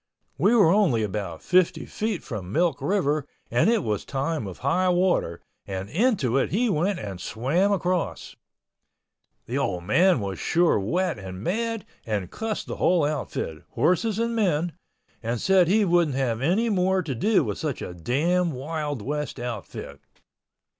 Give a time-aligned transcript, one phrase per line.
[0.39, 4.89] We were only about fifty feet from Milk River and it was time of high
[4.89, 8.35] water, and into it he went and swam across.
[9.45, 15.39] The old man was sure wet and mad, and cussed the whole outfit—horses and men—and
[15.39, 19.99] said he wouldn't have any more to do with such a damn wild west outfit.